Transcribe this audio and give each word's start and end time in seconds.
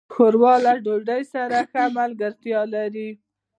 ښوروا 0.13 0.53
له 0.65 0.73
ډوډۍ 0.85 1.23
سره 1.33 1.57
ښه 1.71 1.83
ملګرتیا 1.97 2.61
لري. 2.73 3.09